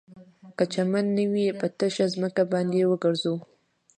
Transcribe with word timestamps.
که 0.57 0.63
چمن 0.73 1.05
نه 1.17 1.25
وي 1.31 1.45
په 1.59 1.67
تشه 1.77 2.05
ځمکه 2.13 2.43
باید 2.51 2.73
وګرځو 2.89 3.35